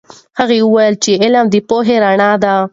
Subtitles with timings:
[0.39, 2.55] هغه وویل چې علم د پوهې رڼا ده.